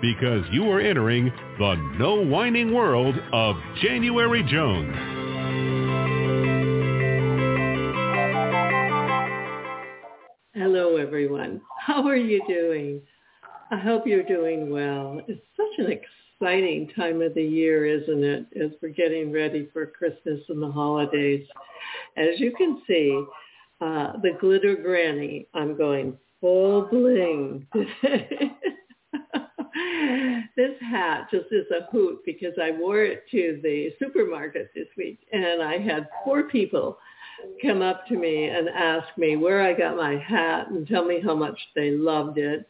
[0.00, 4.94] because you are entering the no whining world of January Jones.
[10.54, 11.60] Hello, everyone.
[11.80, 13.00] How are you doing?
[13.70, 15.20] I hope you're doing well.
[15.26, 19.86] It's such an exciting time of the year, isn't it, as we're getting ready for
[19.86, 21.46] Christmas and the holidays.
[22.16, 23.24] As you can see,
[23.80, 27.66] uh, the glitter granny, I'm going full bling.
[30.56, 35.18] this hat just is a hoot because I wore it to the supermarket this week
[35.32, 36.98] and I had four people
[37.60, 41.20] come up to me and ask me where I got my hat and tell me
[41.20, 42.66] how much they loved it.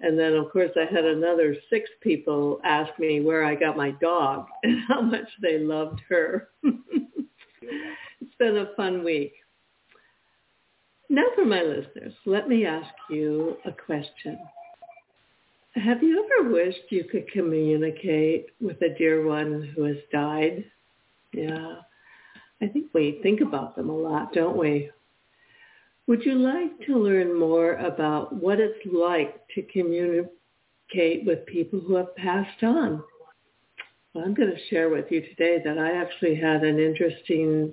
[0.00, 3.92] And then of course I had another six people ask me where I got my
[3.92, 6.48] dog and how much they loved her.
[6.62, 9.32] it's been a fun week.
[11.08, 14.38] Now for my listeners, let me ask you a question.
[15.76, 20.64] Have you ever wished you could communicate with a dear one who has died?
[21.32, 21.76] Yeah.
[22.60, 24.90] I think we think about them a lot, don't we?
[26.08, 31.94] Would you like to learn more about what it's like to communicate with people who
[31.94, 33.04] have passed on?
[34.12, 37.72] Well, I'm going to share with you today that I actually had an interesting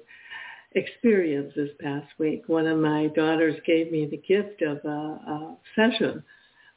[0.75, 2.43] experience this past week.
[2.45, 6.23] One of my daughters gave me the gift of a, a session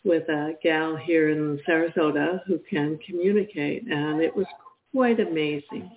[0.05, 4.47] with a gal here in Sarasota who can communicate, and it was
[4.93, 5.91] quite amazing.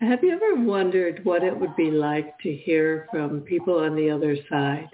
[0.00, 4.10] Have you ever wondered what it would be like to hear from people on the
[4.10, 4.88] other side?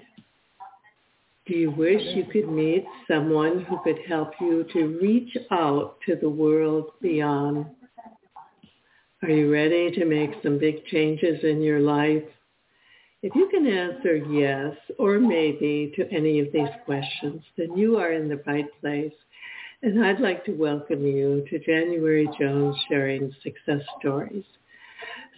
[1.47, 6.15] Do you wish you could meet someone who could help you to reach out to
[6.15, 7.65] the world beyond?
[9.23, 12.23] Are you ready to make some big changes in your life?
[13.21, 18.13] If you can answer yes or maybe to any of these questions, then you are
[18.13, 19.11] in the right place.
[19.83, 24.45] And I'd like to welcome you to January Jones sharing success stories.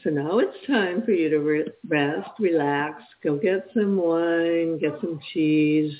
[0.03, 5.19] So now it's time for you to rest, relax, go get some wine, get some
[5.33, 5.93] cheese.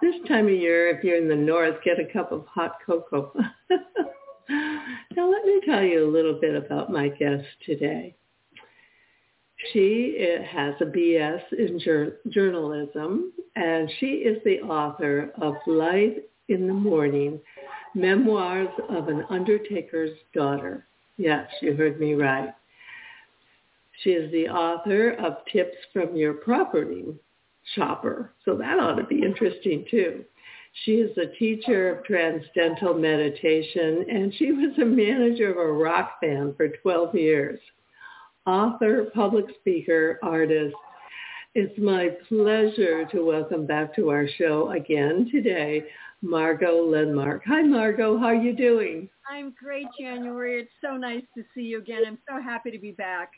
[0.00, 3.32] This time of year, if you're in the north, get a cup of hot cocoa.
[4.48, 8.14] now let me tell you a little bit about my guest today.
[9.72, 16.68] She eh, has a BS in journalism, and she is the author of Light in
[16.68, 17.40] the Mourning,
[17.94, 20.86] Memoirs of an Undertaker's Daughter.
[21.16, 22.54] Yes, you heard me right.
[24.02, 27.06] She is the author of Tips from Your Property
[27.74, 30.24] Shopper, so that ought to be interesting too.
[30.84, 36.20] She is a teacher of transcendental meditation, and she was a manager of a rock
[36.20, 37.58] band for 12 years
[38.48, 40.74] author, public speaker, artist.
[41.54, 45.84] It's my pleasure to welcome back to our show again today,
[46.22, 47.40] Margo Lenmark.
[47.46, 48.16] Hi, Margo.
[48.16, 49.10] How are you doing?
[49.30, 50.62] I'm great, January.
[50.62, 52.04] It's so nice to see you again.
[52.06, 53.32] I'm so happy to be back.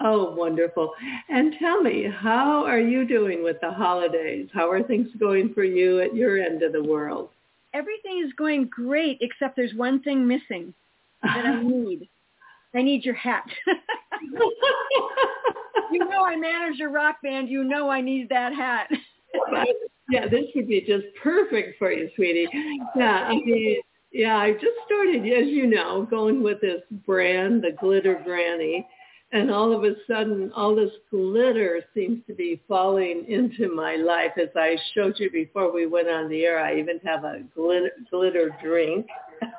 [0.00, 0.92] Oh, wonderful.
[1.28, 4.48] And tell me, how are you doing with the holidays?
[4.52, 7.30] How are things going for you at your end of the world?
[7.72, 10.74] Everything is going great, except there's one thing missing
[11.22, 12.08] that I need.
[12.76, 13.44] I need your hat.
[15.92, 17.48] you know I manage a rock band.
[17.48, 18.88] You know I need that hat.
[20.10, 22.48] yeah, this would be just perfect for you, sweetie.
[22.94, 23.80] Yeah, I mean,
[24.12, 28.86] yeah, I just started, as you know, going with this brand, the Glitter Granny
[29.32, 34.32] and all of a sudden all this glitter seems to be falling into my life.
[34.40, 37.90] As i showed you before we went on the air i even have a glitter,
[38.10, 39.06] glitter drink.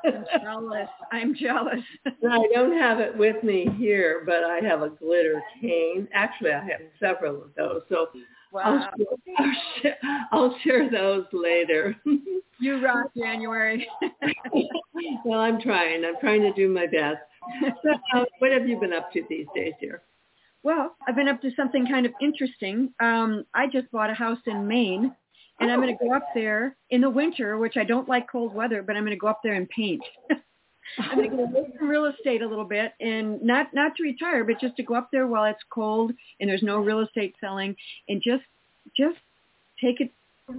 [0.04, 0.88] I'm jealous.
[1.12, 1.84] I'm jealous.
[2.06, 6.08] I don't have it with me here but i have a glitter cane.
[6.12, 7.82] Actually i have several of those.
[7.88, 8.08] So
[8.52, 8.62] wow.
[8.64, 9.06] I'll,
[9.38, 9.52] I'll,
[9.82, 9.96] share,
[10.32, 11.96] I'll share those later
[12.58, 13.86] you rock january
[15.24, 17.20] well i'm trying i'm trying to do my best
[17.82, 20.02] so, uh, what have you been up to these days, dear?
[20.62, 22.92] Well, I've been up to something kind of interesting.
[23.00, 25.14] Um, I just bought a house in Maine,
[25.60, 28.54] and I'm going to go up there in the winter, which I don't like cold
[28.54, 30.02] weather, but I'm going to go up there and paint.
[30.98, 34.02] I'm going to go away from real estate a little bit, and not not to
[34.02, 37.34] retire, but just to go up there while it's cold and there's no real estate
[37.40, 37.76] selling,
[38.08, 38.44] and just
[38.96, 39.18] just
[39.80, 40.10] take it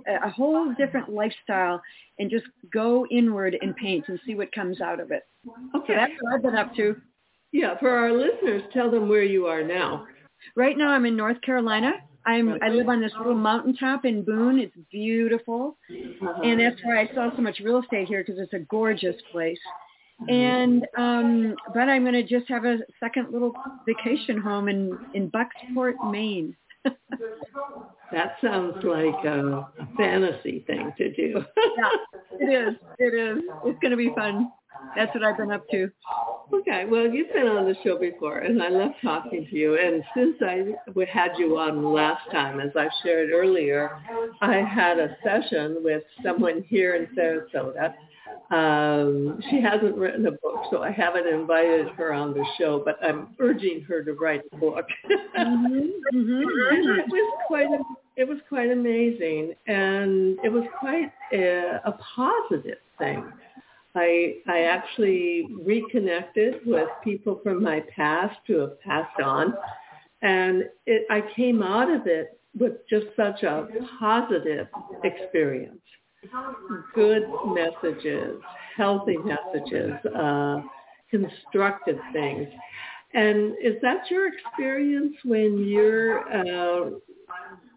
[0.08, 1.82] a whole different lifestyle
[2.20, 5.26] and just go inward and paint and see what comes out of it.
[5.76, 5.88] Okay.
[5.88, 6.96] So that's what I've been up to.
[7.52, 10.06] Yeah, for our listeners, tell them where you are now.
[10.56, 11.94] Right now I'm in North Carolina.
[12.26, 14.60] I'm I live on this little mountaintop in Boone.
[14.60, 15.78] It's beautiful.
[15.90, 19.58] And that's why I saw so much real estate here because it's a gorgeous place.
[20.22, 20.30] Mm-hmm.
[20.30, 23.54] And um but I'm going to just have a second little
[23.86, 26.56] vacation home in in Bucksport, Maine.
[26.84, 31.44] that sounds like a, a fantasy thing to do.
[31.78, 31.90] yeah,
[32.40, 32.76] it is.
[32.98, 33.44] It is.
[33.66, 34.52] It's going to be fun
[34.96, 35.90] that's what I've been up to.
[36.54, 39.78] Okay, well, you've been on the show before, and I love talking to you.
[39.78, 40.74] And since I
[41.12, 44.00] had you on last time, as I've shared earlier,
[44.42, 47.94] I had a session with someone here in Sarasota.
[48.52, 52.98] Um, she hasn't written a book, so I haven't invited her on the show, but
[53.04, 54.86] I'm urging her to write a book.
[55.38, 55.78] mm-hmm,
[56.18, 57.00] mm-hmm.
[57.00, 57.68] it was quite
[58.16, 63.24] it was quite amazing, and it was quite a, a positive thing
[63.96, 69.54] I I actually reconnected with people from my past who have passed on,
[70.22, 73.68] and it, I came out of it with just such a
[74.00, 74.68] positive
[75.04, 75.82] experience.
[76.94, 78.42] Good messages,
[78.76, 80.62] healthy messages, uh,
[81.10, 82.48] constructive things.
[83.14, 86.90] And is that your experience when you're uh,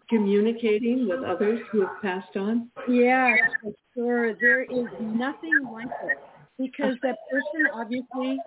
[0.09, 2.69] communicating with others who have passed on?
[2.87, 4.33] Yeah, for sure.
[4.35, 6.17] There is nothing like it
[6.59, 8.39] because that person obviously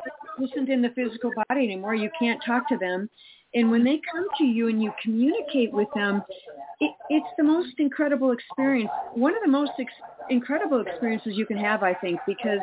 [0.43, 1.95] isn't in the physical body anymore.
[1.95, 3.09] You can't talk to them.
[3.57, 6.23] And when they come to you and you communicate with them,
[6.81, 8.91] it, it's the most incredible experience.
[9.15, 9.93] One of the most ex-
[10.31, 12.61] incredible experiences you can have, I think, because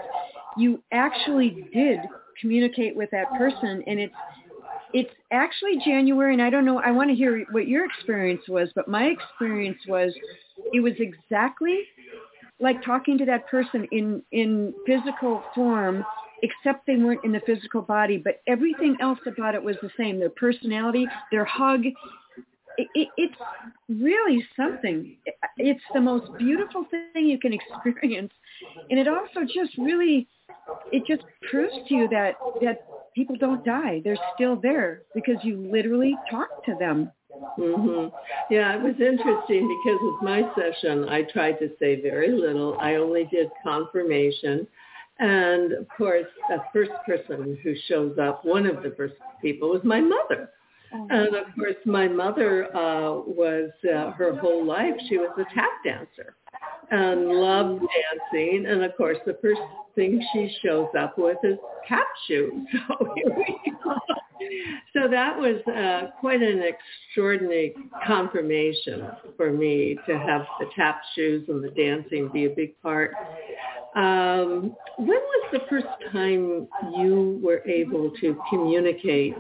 [0.58, 2.00] you actually did
[2.40, 4.14] communicate with that person and it's
[4.94, 6.80] it's actually January, and I don't know.
[6.80, 10.14] I want to hear what your experience was, but my experience was
[10.72, 11.80] it was exactly
[12.60, 16.06] like talking to that person in in physical form,
[16.44, 20.20] except they weren't in the physical body, but everything else about it was the same.
[20.20, 21.86] Their personality, their hug.
[22.78, 23.40] It, it, it's
[23.90, 25.08] really something.
[25.58, 28.14] It's the most beautiful thing you can experience,
[28.74, 30.18] and it also just really,
[30.92, 32.80] it just proves to you that that
[33.16, 34.02] people don't die.
[34.04, 37.12] They're still there because you literally talk to them.
[37.60, 38.12] Mhm.
[38.50, 42.78] Yeah, it was interesting because with my session, I tried to say very little.
[42.80, 44.68] I only did confirmation.
[45.20, 49.82] And of course, the first person who shows up, one of the first people was
[49.84, 50.50] my mother.
[50.94, 51.08] Oh.
[51.10, 55.72] And of course, my mother uh, was uh, her whole life, she was a tap
[55.84, 56.36] dancer
[56.94, 58.66] and loved dancing.
[58.68, 59.62] And of course, the first
[59.96, 61.58] thing she shows up with is
[61.88, 62.54] tap shoes.
[62.88, 63.96] So here we go.
[64.94, 67.74] So that was uh, quite an extraordinary
[68.06, 69.08] confirmation
[69.38, 73.14] for me to have the tap shoes and the dancing be a big part.
[73.96, 79.36] Um, when was the first time you were able to communicate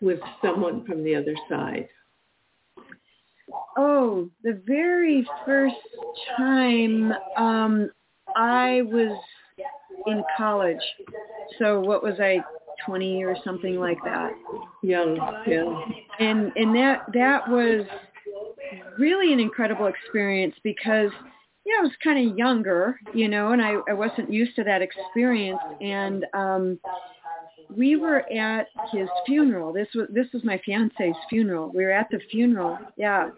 [0.00, 1.88] with someone from the other side?
[3.76, 5.74] Oh, the very first
[6.36, 7.90] time um,
[8.36, 9.18] I was
[10.06, 10.76] in college.
[11.58, 12.38] So what was I,
[12.86, 14.32] 20 or something like that?
[14.82, 15.16] Young,
[15.46, 15.84] yeah.
[16.18, 17.84] And and that that was
[18.98, 21.10] really an incredible experience because
[21.66, 24.80] yeah, I was kind of younger, you know, and I, I wasn't used to that
[24.80, 25.60] experience.
[25.80, 26.80] And um,
[27.76, 29.72] we were at his funeral.
[29.72, 31.70] This was this was my fiance's funeral.
[31.74, 33.30] We were at the funeral, yeah,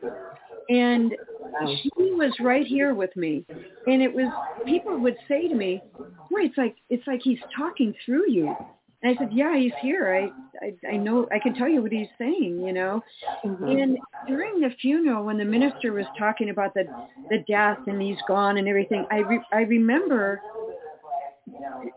[0.68, 1.14] and
[1.96, 3.44] he was right here with me.
[3.86, 4.32] And it was
[4.64, 5.82] people would say to me,
[6.30, 8.54] "Boy, it's like it's like he's talking through you."
[9.02, 10.14] And I said, yeah, he's here.
[10.14, 13.02] I, I, I know, I can tell you what he's saying, you know.
[13.44, 13.64] Mm-hmm.
[13.64, 13.98] And
[14.28, 16.84] during the funeral, when the minister was talking about the,
[17.28, 20.40] the death and he's gone and everything, I, re, I remember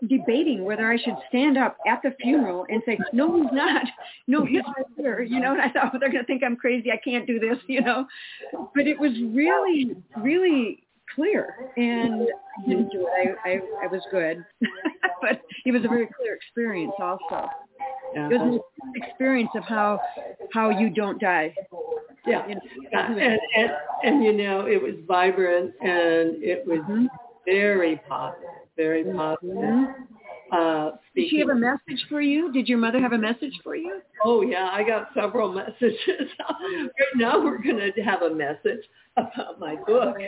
[0.08, 3.84] debating whether I should stand up at the funeral and say, no, he's not.
[4.28, 5.22] No, he's right here.
[5.22, 6.92] You know, and I thought, well, they're going to think I'm crazy.
[6.92, 8.08] I can't do this, you know.
[8.74, 12.28] But it was really, really clear and
[12.64, 13.36] I didn't do it.
[13.46, 14.44] I, I, I was good.
[15.22, 17.50] but it was a very clear experience also.
[18.14, 18.30] Yeah.
[18.30, 20.00] It was an experience of how
[20.54, 21.54] how you don't die.
[22.26, 22.48] Yeah.
[22.48, 22.62] You know,
[22.92, 23.72] Yeah, and, and
[24.04, 27.08] and you know it was vibrant and it was Mhm.
[27.46, 29.96] very positive, very positive.
[30.52, 32.52] Uh, Did she have a message for you?
[32.54, 34.02] Did your mother have a message for you?
[34.24, 36.30] oh yeah, I got several messages.
[36.40, 38.84] right now we're going to have a message
[39.18, 40.18] about my book.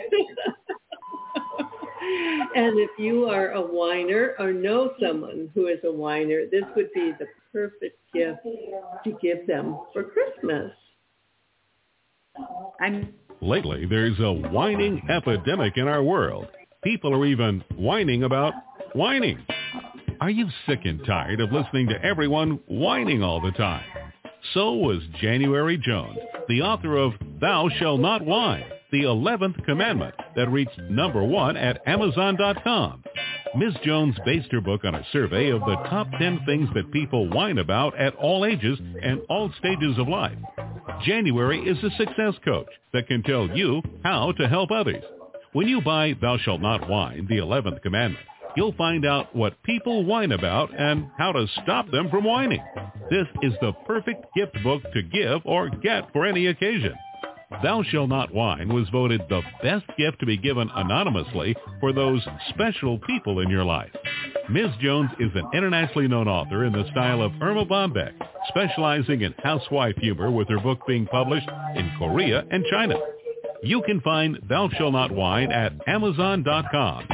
[2.54, 6.92] and if you are a whiner or know someone who is a whiner, this would
[6.92, 8.40] be the perfect gift
[9.04, 10.72] to give them for Christmas.
[12.80, 16.48] I'm Lately, there's a whining epidemic in our world.
[16.84, 18.54] People are even whining about
[18.92, 19.44] whining.
[20.20, 23.84] Are you sick and tired of listening to everyone whining all the time?
[24.54, 26.18] So was January Jones,
[26.48, 31.82] the author of Thou Shall Not Whine, the 11th commandment that reached number one at
[31.84, 33.02] Amazon.com.
[33.56, 33.74] Ms.
[33.82, 37.58] Jones based her book on a survey of the top 10 things that people whine
[37.58, 40.38] about at all ages and all stages of life.
[41.04, 45.02] January is a success coach that can tell you how to help others.
[45.54, 48.22] When you buy Thou Shalt Not Whine, the 11th commandment,
[48.54, 52.62] you'll find out what people whine about and how to stop them from whining.
[53.08, 56.94] This is the perfect gift book to give or get for any occasion.
[57.62, 62.20] Thou Shalt Not Whine was voted the best gift to be given anonymously for those
[62.50, 63.90] special people in your life.
[64.50, 64.68] Ms.
[64.82, 68.12] Jones is an internationally known author in the style of Erma Bombeck,
[68.48, 72.96] specializing in housewife humor with her book being published in Korea and China.
[73.62, 77.08] You can find Thou Shalt Not Whine at Amazon.com.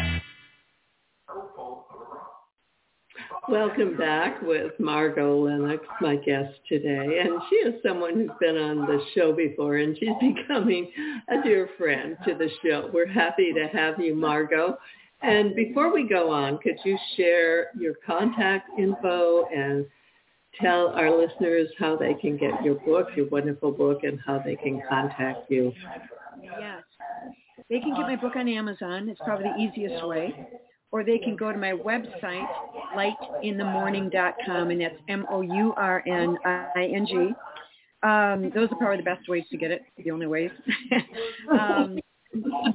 [3.49, 7.21] Welcome back with Margo Lenmark, my guest today.
[7.23, 10.91] And she is someone who's been on the show before, and she's becoming
[11.29, 12.91] a dear friend to the show.
[12.93, 14.79] We're happy to have you, Margo.
[15.23, 19.87] And before we go on, could you share your contact info and
[20.61, 24.57] tell our listeners how they can get your book, your wonderful book, and how they
[24.57, 25.73] can contact you?
[26.59, 26.83] Yes.
[27.71, 29.09] They can get my book on Amazon.
[29.09, 30.49] It's probably the easiest way.
[30.93, 32.47] Or they can go to my website,
[32.97, 35.75] lightinthemourning.com, and that's M-O-U-R-N-I-N-G.
[38.03, 40.51] Um, those are probably the best ways to get it, the only ways.
[41.51, 41.99] um,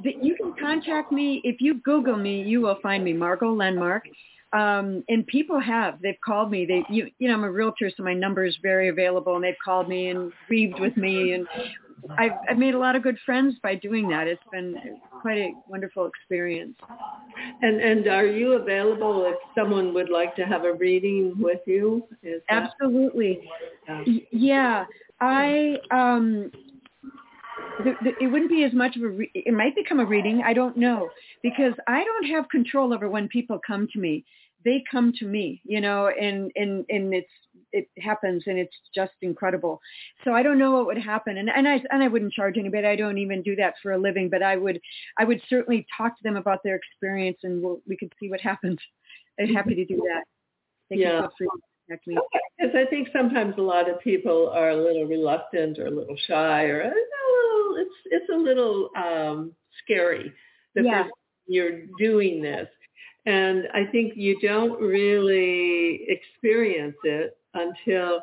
[0.04, 1.40] you can contact me.
[1.44, 4.00] If you Google me, you will find me, Margo Lenmark.
[4.52, 6.02] Um, and people have.
[6.02, 6.66] They've called me.
[6.66, 9.54] They, you, you know, I'm a realtor, so my number is very available, and they've
[9.64, 11.46] called me and grieved with me, and
[12.18, 14.26] I've, I've made a lot of good friends by doing that.
[14.26, 14.76] It's been
[15.20, 16.76] quite a wonderful experience.
[17.62, 22.04] And and are you available if someone would like to have a reading with you?
[22.22, 23.48] Is Absolutely.
[23.88, 24.04] Yeah.
[24.32, 24.84] Yeah,
[25.20, 26.50] I um
[27.84, 30.42] the, the, it wouldn't be as much of a re- it might become a reading,
[30.44, 31.08] I don't know,
[31.42, 34.24] because I don't have control over when people come to me.
[34.64, 37.30] They come to me, you know, and and and it's
[37.72, 39.80] it happens and it's just incredible.
[40.24, 42.86] So I don't know what would happen and and I and I wouldn't charge anybody.
[42.86, 44.80] I don't even do that for a living, but I would
[45.18, 48.40] I would certainly talk to them about their experience and we'll, we could see what
[48.40, 48.78] happens.
[49.38, 50.24] I'm happy to do that.
[50.90, 51.20] Can Yeah.
[51.20, 52.18] feel free to contact me.
[52.58, 56.16] Because I think sometimes a lot of people are a little reluctant or a little
[56.26, 60.32] shy or a little, it's it's a little um, scary
[60.74, 61.08] the Yeah.
[61.46, 62.68] you're doing this,
[63.26, 68.20] and I think you don't really experience it until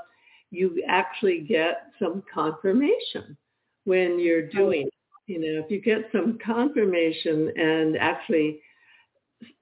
[0.52, 3.38] you actually get some confirmation
[3.86, 4.94] when you're doing it.
[5.28, 8.62] You know, if you get some confirmation and actually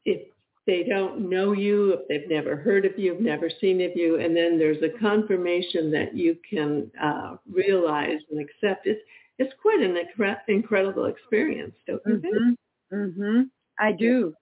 [0.06, 0.22] if
[0.68, 4.20] they don't know you, if they've never heard of you, have never seen of you,
[4.20, 8.88] and then there's a confirmation that you can uh, realize and accept.
[8.88, 9.02] It's
[9.38, 12.16] it's quite an incre- incredible experience, don't you?
[12.16, 12.96] Mm-hmm.
[12.96, 13.42] Mm-hmm.
[13.80, 14.34] I do.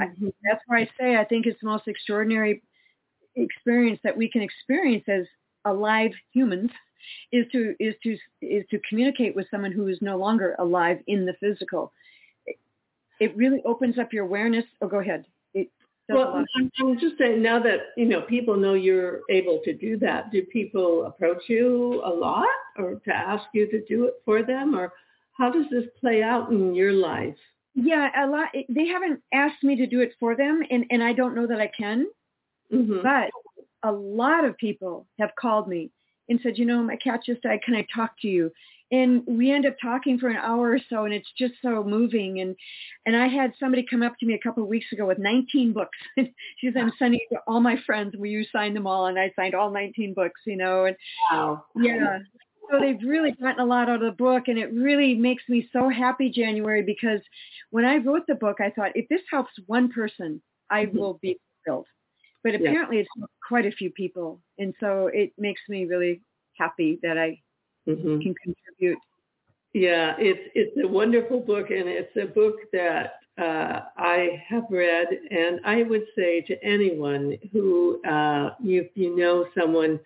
[0.00, 0.32] I, Mhm.
[0.44, 2.62] that's why I say I think it's the most extraordinary
[3.42, 5.26] experience that we can experience as
[5.64, 6.70] alive humans
[7.32, 11.24] is to is to is to communicate with someone who is no longer alive in
[11.26, 11.92] the physical.
[12.46, 12.58] It,
[13.20, 14.64] it really opens up your awareness.
[14.82, 15.24] Oh, go ahead.
[15.54, 15.70] It
[16.08, 16.44] Well.
[16.56, 20.30] I'm, I'm just saying now that you know people know you're able to do that.
[20.30, 24.74] Do people approach you a lot, or to ask you to do it for them,
[24.74, 24.92] or
[25.32, 27.36] how does this play out in your life?
[27.74, 28.48] Yeah, a lot.
[28.68, 31.60] They haven't asked me to do it for them, and and I don't know that
[31.60, 32.06] I can.
[32.70, 33.30] Hmm But
[33.82, 35.90] a lot of people have called me
[36.28, 37.60] and said, you know, my cat just died.
[37.64, 38.50] Can I talk to you?
[38.90, 42.40] And we end up talking for an hour or so, and it's just so moving.
[42.40, 42.56] And
[43.04, 45.74] and I had somebody come up to me a couple of weeks ago with 19
[45.74, 45.98] books.
[46.16, 48.14] she said, "I'm sending it to all my friends.
[48.16, 50.40] Will you sign them all?" And I signed all 19 books.
[50.46, 50.96] You know, and
[51.30, 52.20] wow, yeah.
[52.70, 55.68] So they've really gotten a lot out of the book, and it really makes me
[55.70, 57.20] so happy, January, because
[57.70, 60.98] when I wrote the book, I thought if this helps one person, I mm-hmm.
[60.98, 61.86] will be thrilled.
[62.44, 63.02] But apparently, yeah.
[63.02, 66.20] it's quite a few people, and so it makes me really
[66.56, 67.40] happy that I
[67.88, 68.20] mm-hmm.
[68.20, 68.98] can contribute.
[69.74, 75.06] Yeah, it's it's a wonderful book, and it's a book that uh, I have read,
[75.30, 80.00] and I would say to anyone who uh, you you know someone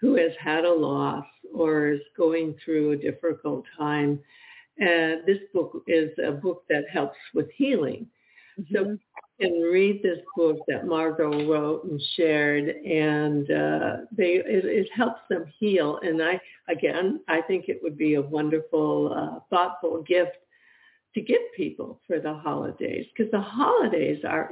[0.00, 4.20] who has had a loss or is going through a difficult time,
[4.78, 8.06] and this book is a book that helps with healing.
[8.58, 8.74] Mm-hmm.
[8.74, 8.98] So
[9.40, 15.20] and read this book that Margo wrote and shared, and uh, they it, it, helps
[15.28, 15.98] them heal.
[16.02, 20.36] And I again, I think it would be a wonderful, uh, thoughtful gift
[21.14, 24.50] to give people for the holidays because the holidays are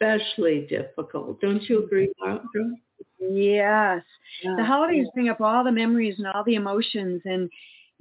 [0.00, 1.40] especially difficult.
[1.40, 2.76] Don't you agree, Margo?
[3.18, 4.02] Yes,
[4.42, 4.54] yeah.
[4.56, 7.48] the holidays bring up all the memories and all the emotions, and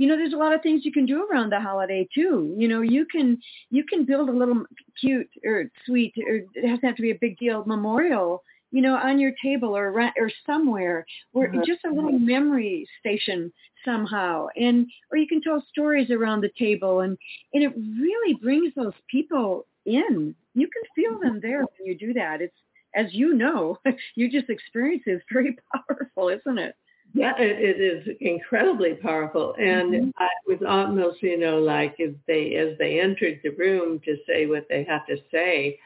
[0.01, 2.55] you know, there's a lot of things you can do around the holiday too.
[2.57, 3.39] You know, you can
[3.69, 4.63] you can build a little
[4.99, 8.41] cute or sweet or it doesn't have to be a big deal memorial,
[8.71, 11.59] you know, on your table or or somewhere, or mm-hmm.
[11.67, 13.53] just a little memory station
[13.85, 14.47] somehow.
[14.55, 17.15] And or you can tell stories around the table, and
[17.53, 20.33] and it really brings those people in.
[20.55, 22.41] You can feel them there when you do that.
[22.41, 22.57] It's
[22.95, 23.77] as you know,
[24.15, 25.11] you just experience it.
[25.11, 26.73] It's very powerful, isn't it?
[27.13, 30.09] Yeah, it, it is incredibly powerful, and mm-hmm.
[30.17, 34.45] I was almost, you know, like as they as they entered the room to say
[34.45, 35.77] what they had to say,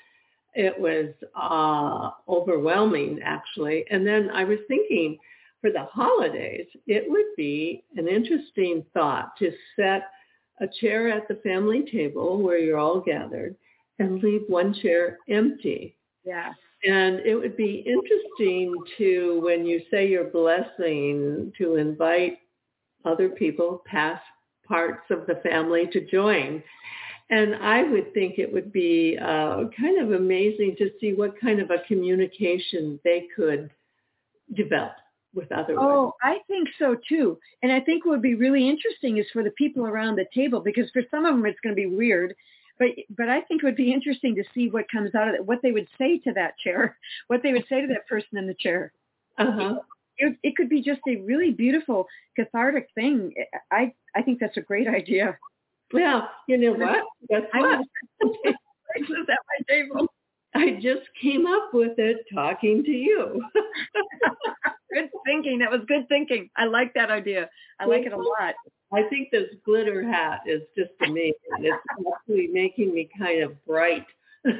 [0.53, 3.85] it was uh, overwhelming actually.
[3.89, 5.17] And then I was thinking,
[5.61, 10.03] for the holidays, it would be an interesting thought to set
[10.61, 13.55] a chair at the family table where you're all gathered
[13.99, 15.95] and leave one chair empty.
[16.23, 16.53] Yeah.
[16.87, 22.37] And it would be interesting to, when you say your blessing, to invite
[23.05, 24.21] other people, past
[24.67, 26.61] parts of the family to join.
[27.29, 31.59] And I would think it would be uh, kind of amazing to see what kind
[31.59, 33.71] of a communication they could
[34.55, 34.93] develop
[35.33, 36.13] with other Oh.
[36.21, 37.39] I think so too.
[37.63, 40.59] And I think what would be really interesting is for the people around the table,
[40.59, 42.35] because for some of them it's going to be weird
[42.79, 45.45] but but I think it would be interesting to see what comes out of it,
[45.45, 48.47] what they would say to that chair, what they would say to that person in
[48.47, 48.91] the chair.
[49.37, 49.79] Uh-huh.
[50.17, 52.07] It, it could be just a really beautiful
[52.37, 53.33] cathartic thing.
[53.71, 55.37] I I think that's a great idea.
[55.93, 57.03] Well, you know what?
[57.29, 57.81] That's what.
[58.95, 60.07] at my table.
[60.55, 63.43] I just came up with it talking to you.
[64.93, 65.59] good thinking.
[65.59, 66.49] That was good thinking.
[66.55, 67.49] I like that idea.
[67.79, 68.55] I like it a lot.
[68.95, 71.35] I think this glitter hat is just amazing.
[71.59, 71.77] It's
[72.13, 74.05] actually making me kind of bright.
[74.45, 74.53] you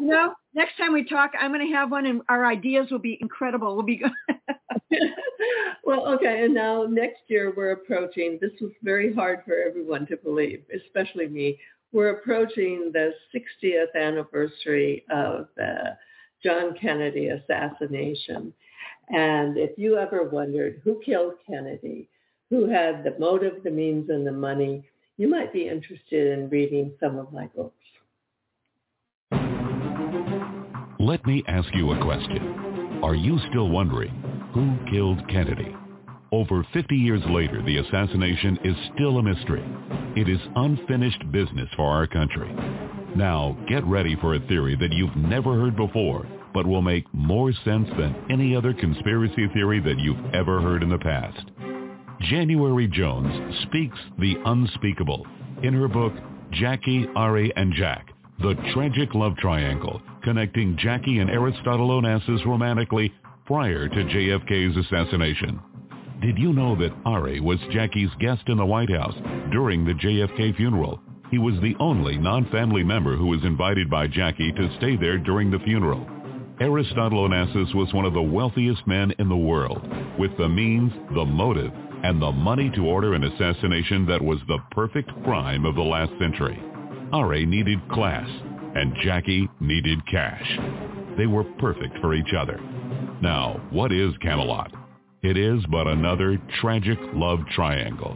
[0.00, 3.18] know, next time we talk, I'm going to have one, and our ideas will be
[3.20, 3.74] incredible.
[3.74, 4.12] We'll be good.
[5.84, 8.38] well, okay, and now next year we're approaching.
[8.40, 11.58] This was very hard for everyone to believe, especially me.
[11.92, 15.96] We're approaching the 60th anniversary of the
[16.42, 18.52] John Kennedy assassination.
[19.10, 22.08] And if you ever wondered who killed Kennedy,
[22.50, 24.84] who had the motive, the means, and the money,
[25.16, 27.74] you might be interested in reading some of my books.
[30.98, 33.00] Let me ask you a question.
[33.02, 34.10] Are you still wondering
[34.54, 35.74] who killed Kennedy?
[36.32, 39.64] Over 50 years later, the assassination is still a mystery.
[40.16, 42.50] It is unfinished business for our country.
[43.14, 47.52] Now, get ready for a theory that you've never heard before, but will make more
[47.64, 51.50] sense than any other conspiracy theory that you've ever heard in the past.
[52.20, 55.26] January Jones speaks the unspeakable
[55.62, 56.12] in her book
[56.52, 58.08] Jackie, Ari, and Jack,
[58.40, 63.12] The Tragic Love Triangle, connecting Jackie and Aristotle Onassis romantically
[63.46, 65.60] prior to JFK's assassination.
[66.22, 69.16] Did you know that Ari was Jackie's guest in the White House
[69.50, 71.00] during the JFK funeral?
[71.30, 75.50] He was the only non-family member who was invited by Jackie to stay there during
[75.50, 76.06] the funeral.
[76.60, 79.82] Aristotle Onassis was one of the wealthiest men in the world,
[80.18, 81.72] with the means, the motive,
[82.04, 86.12] and the money to order an assassination that was the perfect crime of the last
[86.20, 86.62] century.
[87.12, 88.28] Ari needed class,
[88.74, 90.58] and Jackie needed cash.
[91.16, 92.60] They were perfect for each other.
[93.22, 94.70] Now, what is Camelot?
[95.22, 98.14] It is but another tragic love triangle.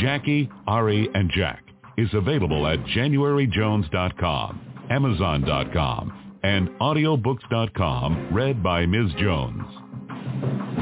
[0.00, 1.62] Jackie, Ari, and Jack
[1.96, 9.12] is available at januaryjones.com, amazon.com, and audiobooks.com read by Ms.
[9.18, 10.79] Jones.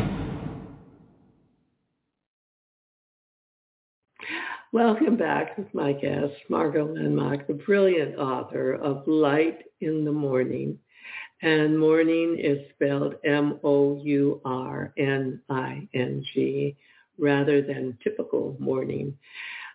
[4.78, 10.78] Welcome back with my guest, Margo Lenmark, the brilliant author of Light in the Mourning.
[11.42, 13.66] And mourning is spelled M-O-U-R-N-I-N-G
[17.18, 19.18] rather than typical morning.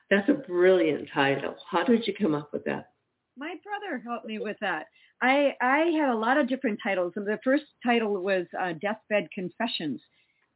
[0.09, 1.57] That's a brilliant title.
[1.69, 2.91] How did you come up with that?
[3.37, 4.85] My brother helped me with that.
[5.21, 7.11] I, I had a lot of different titles.
[7.17, 9.99] And the first title was uh, Deathbed Confessions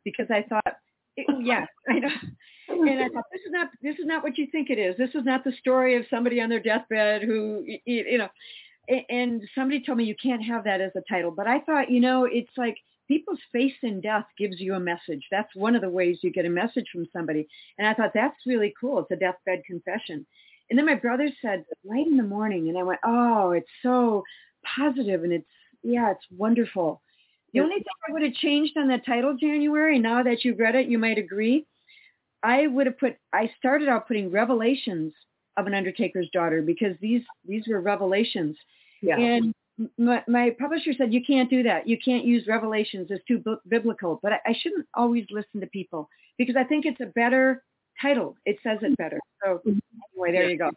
[0.06, 0.78] because I thought,
[1.18, 2.08] it, yes, I know.
[2.82, 4.96] And I thought this is not this is not what you think it is.
[4.98, 8.30] This is not the story of somebody on their deathbed who you know.
[9.10, 12.00] And somebody told me you can't have that as a title, but I thought you
[12.00, 15.26] know it's like people's face in death gives you a message.
[15.32, 17.48] That's one of the ways you get a message from somebody.
[17.78, 19.00] And I thought that's really cool.
[19.00, 20.26] It's a deathbed confession.
[20.70, 24.24] And then my brother said light in the mourning, and I went, oh, it's so
[24.76, 25.46] positive, and it's
[25.84, 27.02] yeah, it's wonderful.
[27.54, 30.76] The only thing I would have changed on the title January, now that you've read
[30.76, 31.66] it, you might agree.
[32.44, 35.14] I would have put, I started out putting revelations
[35.58, 38.56] of an undertaker's daughter because these, these were revelations.
[39.02, 39.18] Yeah.
[39.18, 39.54] And
[39.98, 41.88] my, my publisher said, you can't do that.
[41.88, 43.08] You can't use revelations.
[43.10, 44.20] It's too b- biblical.
[44.22, 47.64] But I, I shouldn't always listen to people because I think it's a better
[48.02, 48.36] title.
[48.46, 49.20] It says it better.
[49.44, 50.50] So anyway, there yeah.
[50.50, 50.72] you go.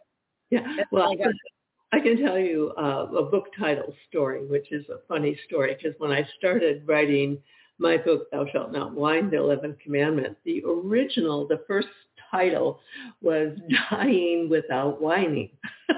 [0.49, 0.83] Yeah.
[0.91, 1.15] well,
[1.93, 5.97] I can tell you uh, a book title story, which is a funny story because
[5.99, 7.37] when I started writing
[7.79, 11.87] my book, Thou Shalt Not Whine, the 11th Commandment, the original, the first
[12.29, 12.79] title
[13.21, 13.57] was
[13.89, 15.49] Dying Without Whining,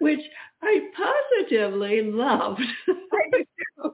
[0.00, 0.20] which
[0.62, 2.62] I positively loved.
[3.82, 3.92] Of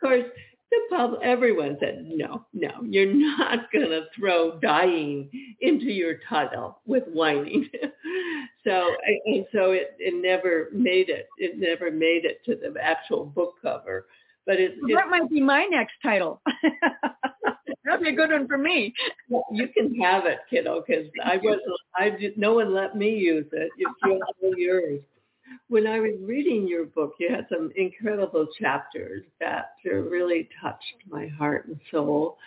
[0.00, 0.24] course,
[0.70, 6.80] the pub, everyone said, no, no, you're not going to throw dying into your title
[6.86, 7.68] with whining.
[8.68, 8.94] So,
[9.26, 11.28] and so it, it never made it.
[11.38, 14.06] It never made it to the actual book cover.
[14.46, 16.40] But it, well, that might be my next title.
[17.84, 18.92] That'd be a good one for me.
[19.52, 21.62] You can have it, kiddo, because I wasn't.
[21.96, 23.70] I did, no one let me use it.
[23.78, 24.20] It's all
[24.56, 25.00] yours
[25.68, 31.26] when I was reading your book, you had some incredible chapters that really touched my
[31.28, 32.38] heart and soul.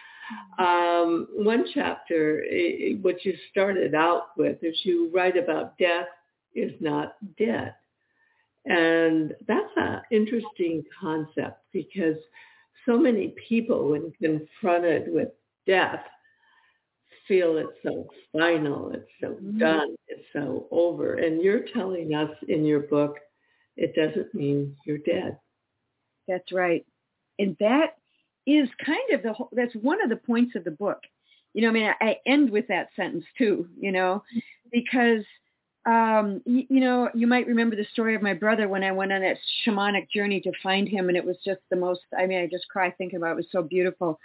[0.57, 2.43] Um, one chapter,
[3.01, 6.07] what you started out with, is you write about death
[6.53, 7.73] is not dead.
[8.65, 12.17] And that's an interesting concept because
[12.85, 15.29] so many people, when confronted with
[15.65, 16.01] death,
[17.27, 19.57] feel it's so final, it's so mm-hmm.
[19.57, 21.15] done, it's so over.
[21.15, 23.17] And you're telling us in your book,
[23.77, 25.37] it doesn't mean you're dead.
[26.27, 26.85] That's right.
[27.39, 27.95] And that
[28.45, 30.99] is kind of the whole, that's one of the points of the book.
[31.53, 34.23] You know, I mean, I end with that sentence too, you know,
[34.71, 35.23] because,
[35.85, 39.11] um, you, you know, you might remember the story of my brother when I went
[39.11, 41.09] on that shamanic journey to find him.
[41.09, 43.31] And it was just the most, I mean, I just cry thinking about it.
[43.31, 44.19] It was so beautiful.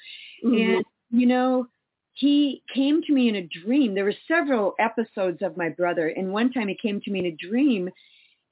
[0.45, 0.75] Mm-hmm.
[0.75, 1.67] And, you know,
[2.13, 3.95] he came to me in a dream.
[3.95, 7.27] There were several episodes of my brother, and one time he came to me in
[7.27, 7.91] a dream,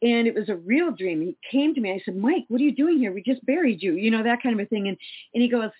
[0.04, 1.22] and it was a real dream.
[1.22, 1.92] He came to me.
[1.92, 3.12] I said, "Mike, what are you doing here?
[3.12, 4.88] We just buried you," you know that kind of a thing.
[4.88, 4.96] And
[5.34, 5.70] and he goes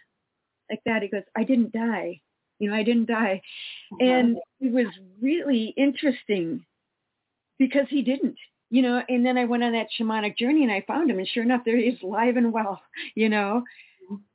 [0.70, 1.02] like that.
[1.02, 2.20] He goes, "I didn't die,
[2.58, 3.42] you know, I didn't die,"
[3.92, 4.04] uh-huh.
[4.04, 4.86] and it was
[5.20, 6.64] really interesting
[7.58, 8.36] because he didn't
[8.70, 11.28] you know, and then I went on that shamanic journey and I found him and
[11.28, 12.80] sure enough, there he is live and well,
[13.14, 13.62] you know,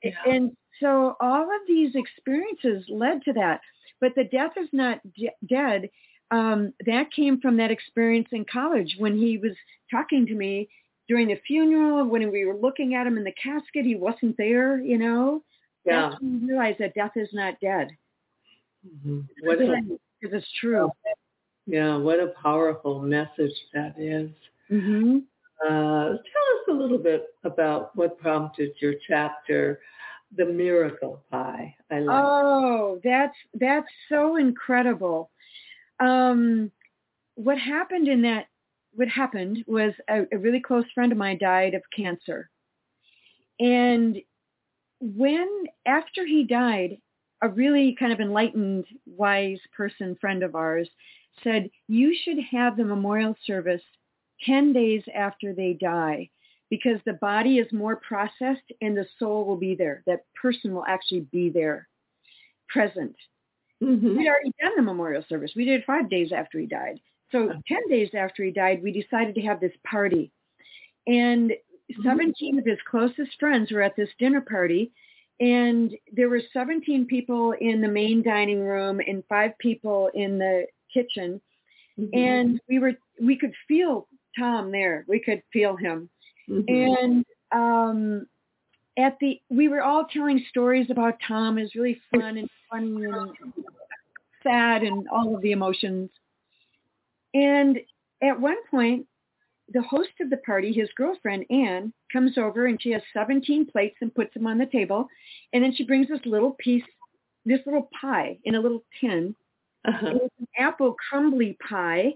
[0.02, 0.12] yeah.
[0.26, 3.62] and so all of these experiences led to that.
[4.00, 5.90] But the death is not de- dead.
[6.32, 9.58] Um, that came from that experience in college when he was
[9.90, 10.70] talking to me
[11.08, 14.80] during the funeral, when we were looking at him in the casket, he wasn't there,
[14.80, 15.44] you know.
[15.86, 16.10] Yeah.
[16.10, 17.90] That's when we realized that death is not dead.
[18.88, 19.22] Mm-hmm.
[20.22, 20.92] It's true.
[21.66, 24.30] Yeah, what a powerful message that is.
[24.72, 25.20] Mm-hmm.
[25.66, 29.80] Uh, tell us a little bit about what prompted your chapter
[30.38, 31.76] the miracle pie.
[31.92, 32.24] I like.
[32.24, 35.32] Oh, that's that's so incredible.
[36.00, 36.72] Um,
[37.36, 38.48] what happened in that?
[38.94, 42.50] What happened was a, a really close friend of mine died of cancer,
[43.60, 44.18] and
[45.00, 45.48] when
[45.86, 46.98] after he died,
[47.42, 50.90] a really kind of enlightened, wise person, friend of ours,
[51.44, 53.82] said you should have the memorial service
[54.46, 56.30] 10 days after they die
[56.70, 60.04] because the body is more processed and the soul will be there.
[60.06, 61.88] That person will actually be there,
[62.68, 63.16] present.
[63.82, 64.18] Mm-hmm.
[64.18, 65.52] We'd already done the memorial service.
[65.56, 67.00] We did it five days after he died.
[67.32, 70.32] So 10 days after he died, we decided to have this party.
[71.08, 72.04] And mm-hmm.
[72.04, 74.92] 17 of his closest friends were at this dinner party.
[75.40, 80.66] And there were 17 people in the main dining room and five people in the
[80.94, 81.40] kitchen.
[81.98, 82.18] Mm-hmm.
[82.18, 85.06] And we were, we could feel Tom there.
[85.08, 86.10] We could feel him.
[86.50, 86.66] Mhm.
[86.68, 88.28] And um,
[88.98, 91.58] at the, we were all telling stories about Tom.
[91.58, 93.36] It was really fun and funny and
[94.44, 96.10] sad and all of the emotions.
[97.34, 97.80] And
[98.22, 99.06] at one point,
[99.72, 103.98] the host of the party, his girlfriend Anne, comes over and she has 17 plates
[104.02, 105.08] and puts them on the table.
[105.54, 106.84] And then she brings this little piece,
[107.46, 109.36] this little pie in a little tin.
[109.88, 110.08] Uh-huh.
[110.08, 112.14] It was an apple crumbly pie.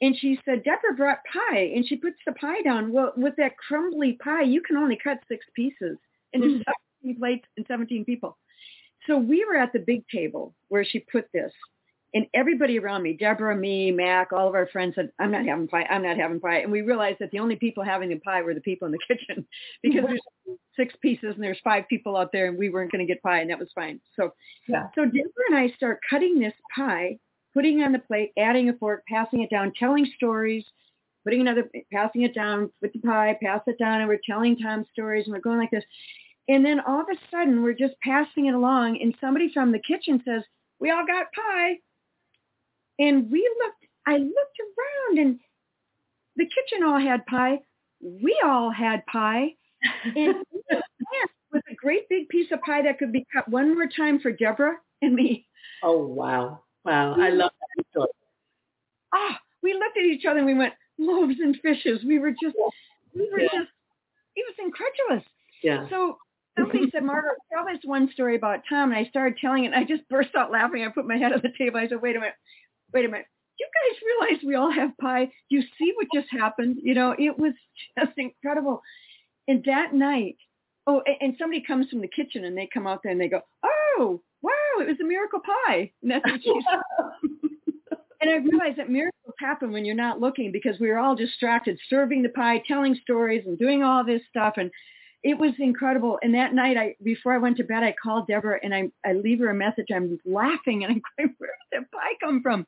[0.00, 1.72] And she said, Deborah brought pie.
[1.74, 2.92] And she puts the pie down.
[2.92, 5.98] Well, with that crumbly pie, you can only cut six pieces.
[6.32, 6.62] And there's
[7.02, 8.36] 17 plates and 17 people.
[9.06, 11.52] So we were at the big table where she put this.
[12.14, 15.66] And everybody around me, Deborah, me, Mac, all of our friends said, I'm not having
[15.66, 15.84] pie.
[15.90, 16.58] I'm not having pie.
[16.58, 18.98] And we realized that the only people having the pie were the people in the
[19.08, 19.44] kitchen
[19.82, 23.12] because there's six pieces and there's five people out there and we weren't going to
[23.12, 24.00] get pie and that was fine.
[24.14, 24.32] So,
[24.68, 24.86] Yeah.
[24.94, 27.18] so Deborah and I start cutting this pie,
[27.52, 30.64] putting it on the plate, adding a fork, passing it down, telling stories,
[31.24, 34.84] putting another, passing it down, with the pie, pass it down, and we're telling Tom
[34.92, 35.84] stories and we're going like this.
[36.46, 39.80] And then all of a sudden we're just passing it along and somebody from the
[39.80, 40.42] kitchen says,
[40.78, 41.78] we all got pie.
[42.98, 45.40] And we looked, I looked around and
[46.36, 47.60] the kitchen all had pie.
[48.00, 49.54] We all had pie.
[50.04, 50.16] And
[50.50, 53.74] we were blessed with a great big piece of pie that could be cut one
[53.74, 55.46] more time for Deborah and me.
[55.82, 56.62] Oh, wow.
[56.86, 57.16] Wow.
[57.18, 58.08] I love that story.
[59.14, 62.02] Ah, we looked at each other and we went, loaves and fishes.
[62.06, 62.56] We were just,
[63.14, 63.48] we were Yeah.
[63.52, 63.70] just,
[64.36, 65.24] it was incredulous.
[65.62, 65.88] Yeah.
[65.90, 66.16] So
[66.58, 68.90] somebody said, Margaret, tell this one story about Tom.
[68.92, 69.68] And I started telling it.
[69.68, 70.82] And I just burst out laughing.
[70.82, 71.78] I put my head on the table.
[71.78, 72.34] I said, wait a minute,
[72.94, 73.26] wait a minute.
[73.58, 75.26] You guys realize we all have pie?
[75.26, 76.78] Do you see what just happened?
[76.82, 77.52] You know, it was
[77.98, 78.80] just incredible.
[79.46, 80.36] And that night,
[80.86, 83.42] oh, and somebody comes from the kitchen and they come out there and they go,
[83.62, 85.92] oh, wow, it was a miracle pie.
[86.02, 87.30] And that's what she said.
[88.24, 91.78] And I realized that miracles happen when you're not looking because we were all distracted,
[91.90, 94.54] serving the pie, telling stories and doing all this stuff.
[94.56, 94.70] And
[95.24, 96.18] it was incredible.
[96.22, 99.14] And that night, I before I went to bed, I called Deborah and I, I
[99.14, 99.86] leave her a message.
[99.92, 102.66] I'm laughing and I'm going, where did that pie come from?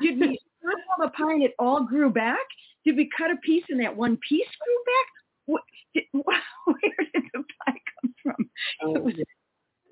[0.00, 2.38] Did we serve all the pie and it all grew back?
[2.86, 5.06] Did we cut a piece and that one piece grew back?
[5.46, 5.62] What,
[5.94, 8.50] did, where did the pie come from?
[8.82, 9.14] Oh, It was,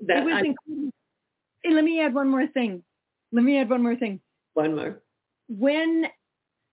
[0.07, 0.91] that, it was I- incredible.
[1.65, 2.83] And let me add one more thing.
[3.33, 4.21] Let me add one more thing
[4.55, 5.01] one more.
[5.49, 6.07] when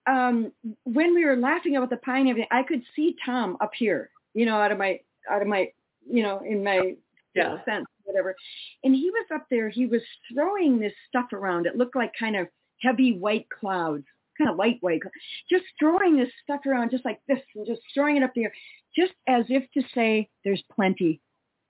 [0.06, 0.52] um
[0.84, 4.10] when we were laughing about the pie and everything, I could see Tom up here,
[4.34, 5.68] you know, out of my out of my
[6.08, 6.94] you know, in my
[7.34, 7.62] Yeah.
[7.64, 8.34] sense, whatever.
[8.84, 11.66] And he was up there, he was throwing this stuff around.
[11.66, 12.48] It looked like kind of
[12.80, 14.04] heavy white clouds,
[14.38, 15.10] kind of light white, cl-
[15.50, 18.52] just throwing this stuff around just like this and just throwing it up there,
[18.94, 21.20] just as if to say there's plenty.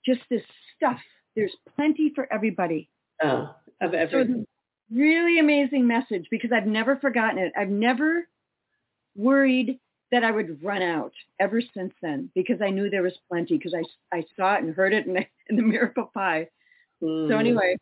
[0.04, 0.42] Just this
[0.76, 1.00] stuff.
[1.34, 2.88] There's plenty for everybody.
[3.22, 4.46] Oh, of So everything.
[4.92, 7.52] a really amazing message because I've never forgotten it.
[7.56, 8.28] I've never
[9.14, 9.80] worried
[10.12, 13.74] that I would run out ever since then because I knew there was plenty because
[13.74, 13.84] I,
[14.16, 16.48] I saw it and heard it in the, in the miracle pie.
[17.28, 17.38] So Mm.
[17.38, 17.76] anyway,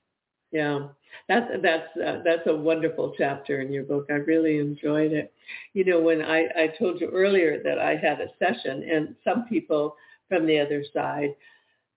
[0.52, 0.88] Yeah,
[1.28, 4.06] that's that's uh, that's a wonderful chapter in your book.
[4.10, 5.32] I really enjoyed it.
[5.74, 9.46] You know, when I I told you earlier that I had a session, and some
[9.48, 9.96] people
[10.28, 11.30] from the other side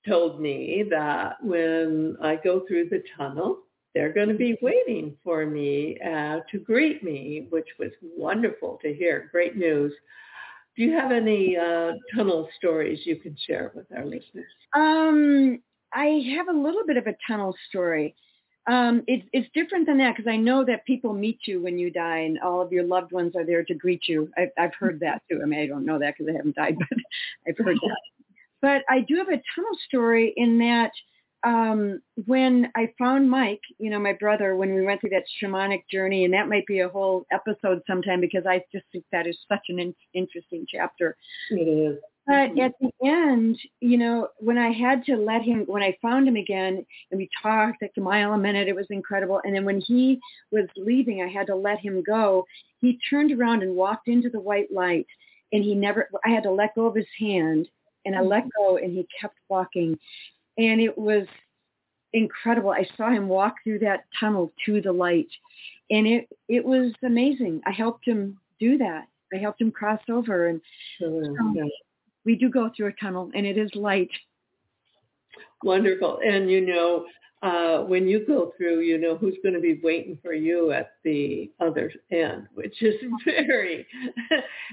[0.08, 3.60] told me that when I go through the tunnel,
[3.98, 8.94] they're going to be waiting for me uh, to greet me, which was wonderful to
[8.94, 9.28] hear.
[9.32, 9.92] Great news.
[10.76, 14.46] Do you have any uh, tunnel stories you can share with our listeners?
[14.76, 15.60] um,
[15.92, 18.14] I have a little bit of a tunnel story.
[18.68, 21.90] Um, it's it's different than that because I know that people meet you when you
[21.90, 24.30] die, and all of your loved ones are there to greet you.
[24.38, 25.40] I've, I've heard that too.
[25.42, 27.00] I mean, I don't know that because I haven't died, but
[27.48, 27.98] I've heard that.
[28.62, 30.92] But I do have a tunnel story in that
[31.44, 35.84] um, when I found Mike, you know, my brother, when we went through that shamanic
[35.92, 39.38] journey, and that might be a whole episode sometime because I just think that is
[39.48, 41.16] such an in- interesting chapter.
[41.52, 42.00] It is.
[42.28, 46.28] But at the end, you know, when I had to let him, when I found
[46.28, 49.40] him again and we talked like a mile a minute, it was incredible.
[49.46, 50.20] And then when he
[50.52, 52.46] was leaving, I had to let him go.
[52.82, 55.08] He turned around and walked into the white light
[55.54, 57.70] and he never, I had to let go of his hand
[58.06, 59.98] and I let go and he kept walking.
[60.58, 61.28] And it was
[62.14, 62.72] incredible.
[62.72, 65.30] I saw him walk through that tunnel to the light
[65.90, 67.62] and it, it was amazing.
[67.66, 69.08] I helped him do that.
[69.34, 70.62] I helped him cross over and.
[71.00, 71.64] Yeah.
[72.26, 74.12] we do go through a tunnel and it is light.
[75.64, 76.20] Wonderful.
[76.26, 77.06] And you know,
[77.44, 80.94] uh, when you go through, you know who's going to be waiting for you at
[81.04, 82.96] the other end, which is
[83.26, 83.86] very,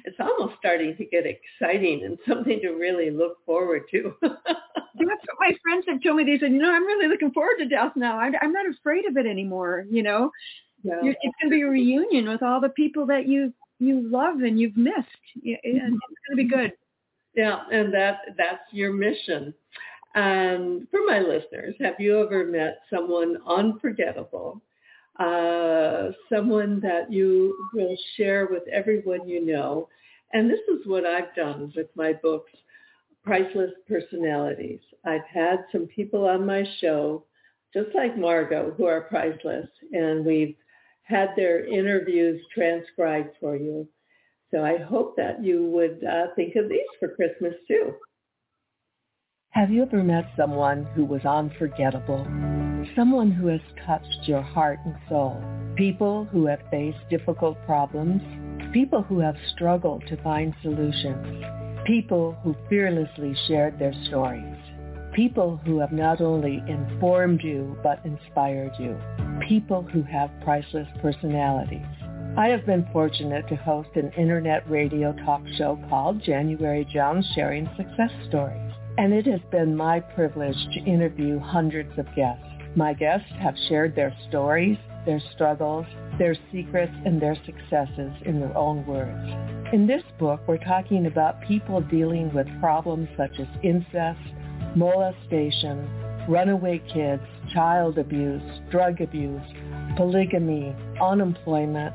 [0.05, 4.15] it's almost starting to get exciting and something to really look forward to.
[4.23, 6.25] That's what my friends have told me.
[6.25, 8.19] They said, you know, I'm really looking forward to death now.
[8.19, 9.85] I, I'm not afraid of it anymore.
[9.91, 10.31] You know,
[10.83, 11.01] yeah.
[11.03, 14.37] You're, it's going to be a reunion with all the people that you you love
[14.37, 15.09] and you've missed.
[15.35, 15.99] And it's going
[16.31, 16.73] to be good.
[17.35, 19.53] Yeah, and that that's your mission.
[20.15, 24.63] And for my listeners, have you ever met someone unforgettable?
[25.19, 29.89] Uh, someone that you will share with everyone you know.
[30.33, 32.51] And this is what I've done with my books,
[33.25, 34.81] Priceless Personalities.
[35.05, 37.25] I've had some people on my show,
[37.73, 40.57] just like Margo, who are priceless, and we've
[41.03, 43.87] had their interviews transcribed for you.
[44.51, 47.95] So I hope that you would uh, think of these for Christmas too.
[49.55, 52.27] Have you ever met someone who was unforgettable?
[52.97, 55.41] Someone who has touched your heart and soul?
[55.77, 58.21] People who have faced difficult problems?
[58.73, 61.45] People who have struggled to find solutions?
[61.87, 64.59] People who fearlessly shared their stories?
[65.15, 68.99] People who have not only informed you but inspired you?
[69.49, 71.87] People who have priceless personalities?
[72.37, 77.71] I have been fortunate to host an internet radio talk show called January Jones Sharing
[77.77, 78.64] Success Stories.
[78.97, 82.45] And it has been my privilege to interview hundreds of guests.
[82.77, 88.57] My guests have shared their stories, their struggles, their secrets, and their successes in their
[88.57, 89.73] own words.
[89.73, 94.21] In this book, we're talking about people dealing with problems such as incest,
[94.77, 95.89] molestation,
[96.29, 99.43] runaway kids, child abuse, drug abuse,
[99.97, 101.95] polygamy, unemployment,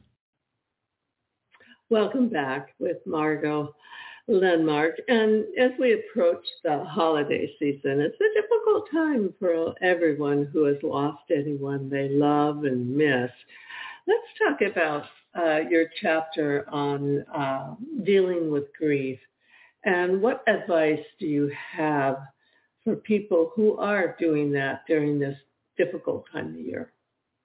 [1.91, 3.75] Welcome back with Margo
[4.29, 4.93] Lenmark.
[5.09, 10.77] And as we approach the holiday season, it's a difficult time for everyone who has
[10.83, 13.29] lost anyone they love and miss.
[14.07, 15.03] Let's talk about
[15.37, 17.75] uh, your chapter on uh,
[18.05, 19.19] dealing with grief.
[19.83, 22.19] And what advice do you have
[22.85, 25.35] for people who are doing that during this
[25.77, 26.93] difficult time of year?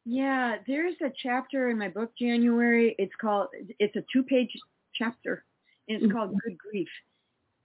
[0.08, 2.94] Yeah, there's a chapter in my book, January.
[2.96, 3.48] It's called,
[3.80, 4.50] it's a two-page
[4.94, 5.44] chapter,
[5.88, 6.16] and it's mm-hmm.
[6.16, 6.88] called Good Grief.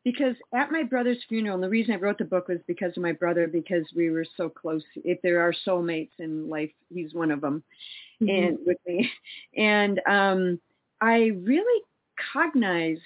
[0.03, 3.03] Because at my brother's funeral, and the reason I wrote the book was because of
[3.03, 4.81] my brother, because we were so close.
[4.95, 7.61] If there are soulmates in life, he's one of them,
[8.19, 8.29] mm-hmm.
[8.29, 9.11] and with me.
[9.55, 10.59] And um,
[10.99, 11.83] I really
[12.33, 13.01] cognized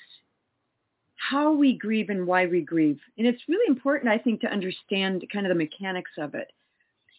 [1.18, 3.02] how we grieve and why we grieve.
[3.18, 6.50] And it's really important, I think, to understand kind of the mechanics of it.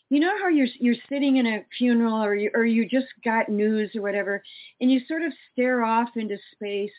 [0.08, 3.48] You know how you're you're sitting in a funeral or you or you just got
[3.48, 4.42] news or whatever,
[4.80, 6.92] and you sort of stare off into space,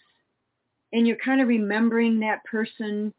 [0.92, 3.14] and you're kind of remembering that person,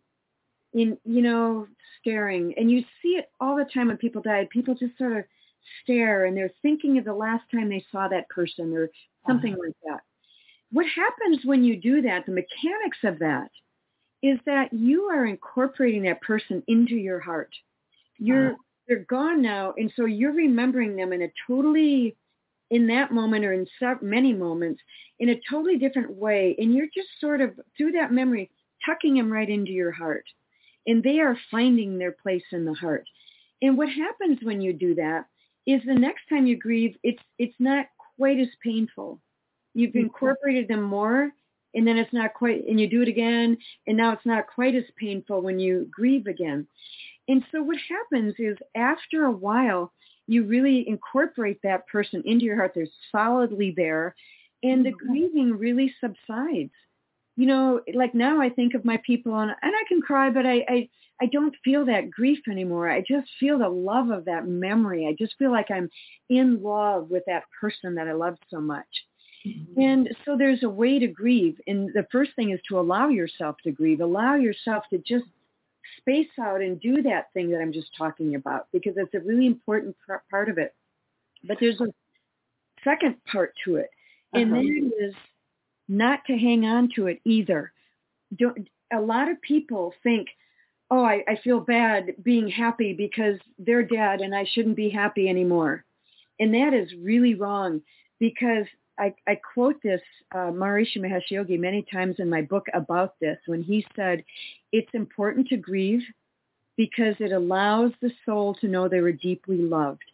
[0.74, 1.66] in you know
[1.98, 4.46] staring, and you see it all the time when people die.
[4.52, 5.24] People just sort of
[5.82, 8.90] stare and they're thinking of the last time they saw that person or
[9.26, 9.62] something uh-huh.
[9.66, 10.00] like that.
[10.70, 12.26] What happens when you do that?
[12.26, 13.50] The mechanics of that
[14.22, 17.50] is that you are incorporating that person into your heart.
[18.18, 18.62] You're uh-huh.
[18.88, 22.16] They're gone now, and so you're remembering them in a totally
[22.70, 23.66] in that moment or in
[24.02, 24.82] many moments
[25.18, 28.50] in a totally different way, and you're just sort of through that memory
[28.84, 30.24] tucking them right into your heart,
[30.86, 33.04] and they are finding their place in the heart.
[33.62, 35.26] And what happens when you do that
[35.66, 37.86] is the next time you grieve, it's it's not
[38.16, 39.20] quite as painful.
[39.74, 40.06] You've mm-hmm.
[40.06, 41.32] incorporated them more
[41.74, 44.74] and then it's not quite, and you do it again, and now it's not quite
[44.74, 46.66] as painful when you grieve again.
[47.28, 49.92] And so what happens is after a while,
[50.26, 52.72] you really incorporate that person into your heart.
[52.74, 54.14] They're solidly there,
[54.62, 55.06] and the mm-hmm.
[55.06, 56.72] grieving really subsides.
[57.36, 60.44] You know, like now I think of my people, and, and I can cry, but
[60.44, 60.88] I, I
[61.20, 62.88] I don't feel that grief anymore.
[62.88, 65.06] I just feel the love of that memory.
[65.06, 65.90] I just feel like I'm
[66.28, 68.86] in love with that person that I love so much.
[69.46, 69.80] Mm-hmm.
[69.80, 71.56] And so there's a way to grieve.
[71.66, 74.00] And the first thing is to allow yourself to grieve.
[74.00, 75.24] Allow yourself to just
[75.96, 79.46] space out and do that thing that I'm just talking about because it's a really
[79.46, 79.96] important
[80.30, 80.74] part of it.
[81.44, 81.92] But there's a
[82.84, 83.90] second part to it.
[84.32, 84.62] And uh-huh.
[84.62, 85.14] that is
[85.88, 87.72] not to hang on to it either.
[88.36, 90.28] Don't, a lot of people think,
[90.90, 95.28] oh, I, I feel bad being happy because they're dead and I shouldn't be happy
[95.28, 95.84] anymore.
[96.40, 97.82] And that is really wrong
[98.18, 98.66] because
[98.98, 100.00] I, I quote this
[100.34, 104.24] uh, Maharishi Mahesh Yogi many times in my book about this when he said,
[104.72, 106.02] it's important to grieve
[106.76, 110.04] because it allows the soul to know they were deeply loved.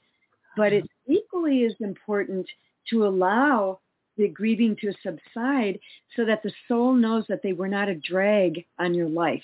[0.57, 2.47] But it's equally as important
[2.91, 3.81] to allow
[4.17, 5.79] the grieving to subside
[6.17, 9.43] so that the soul knows that they were not a drag on your life.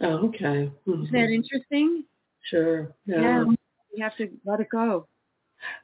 [0.00, 0.70] Oh, okay.
[0.86, 1.04] Mm-hmm.
[1.04, 2.04] Is that interesting?
[2.50, 2.92] Sure.
[3.06, 3.20] Yeah.
[3.20, 3.44] yeah.
[3.94, 5.06] You have to let it go.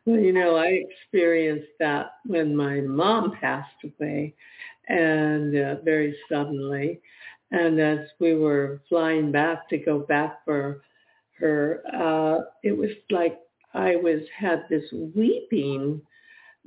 [0.07, 4.34] Well, you know, I experienced that when my mom passed away
[4.88, 7.00] and uh, very suddenly.
[7.50, 10.82] And as we were flying back to go back for
[11.38, 13.40] her, uh, it was like
[13.74, 16.02] I was had this weeping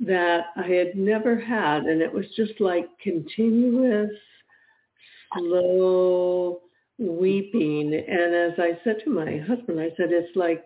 [0.00, 1.84] that I had never had.
[1.84, 4.10] And it was just like continuous,
[5.34, 6.60] slow
[6.98, 7.94] weeping.
[7.94, 10.64] And as I said to my husband, I said, it's like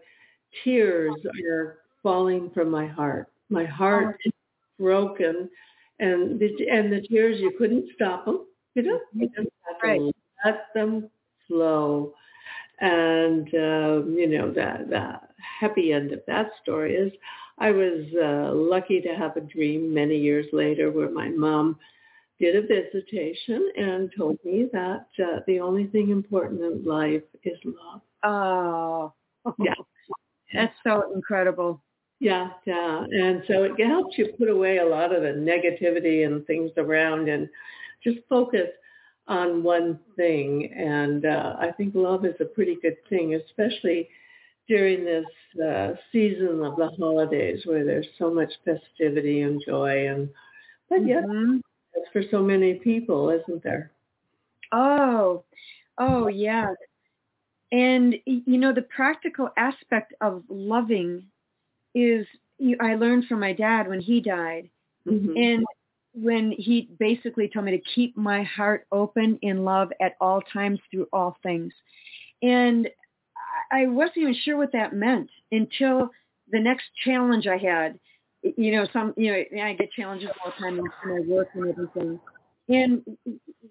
[0.65, 1.15] tears
[1.51, 3.27] are falling from my heart.
[3.51, 4.33] My heart is
[4.79, 5.51] broken,
[5.99, 8.47] and the and the tears you couldn't stop them.
[8.77, 10.15] You know, you just had to right.
[10.45, 11.11] let them
[11.49, 12.13] flow.
[12.81, 15.21] And um, you know that the
[15.61, 17.13] happy end of that story is
[17.59, 21.79] I was uh, lucky to have a dream many years later where my mom
[22.41, 27.59] did a visitation and told me that uh, the only thing important in life is
[27.65, 28.01] love.
[28.25, 29.13] Oh,
[29.59, 29.75] yeah.
[30.53, 31.81] That's so incredible.
[32.21, 33.05] Yeah, yeah.
[33.05, 37.29] And so it helps you put away a lot of the negativity and things around
[37.29, 37.49] and
[38.03, 38.69] just focus
[39.27, 40.73] on one thing.
[40.75, 44.09] And uh, I think love is a pretty good thing, especially
[44.69, 45.27] during this
[45.63, 50.09] uh, season of the holidays where there's so much festivity and joy.
[50.09, 50.29] And
[50.89, 51.59] but yet, mm-hmm.
[51.95, 53.91] it's for so many people, isn't there?
[54.73, 55.45] Oh,
[55.99, 56.69] oh yeah.
[57.73, 61.25] And you know the practical aspect of loving
[61.95, 62.27] is
[62.81, 64.69] I learned from my dad when he died.
[65.09, 65.37] Mm-hmm.
[65.37, 65.65] And
[66.15, 70.79] when he basically told me to keep my heart open in love at all times
[70.91, 71.73] through all things.
[72.43, 72.89] And
[73.73, 76.11] I wasn't even sure what that meant until
[76.51, 77.99] the next challenge I had.
[78.43, 81.69] You know, some, you know, I get challenges all the time in my work and
[81.69, 82.21] everything.
[82.69, 83.03] And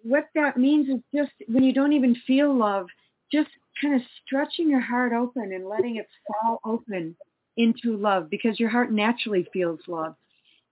[0.04, 2.88] what that means is just when you don't even feel love,
[3.32, 3.50] just
[3.82, 7.16] kind of stretching your heart open and letting it fall open
[7.58, 10.16] into love because your heart naturally feels love.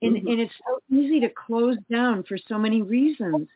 [0.01, 0.27] And, mm-hmm.
[0.27, 3.47] and it's so easy to close down for so many reasons.